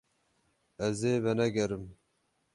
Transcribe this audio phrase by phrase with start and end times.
[0.87, 1.85] Ez ê venegerim.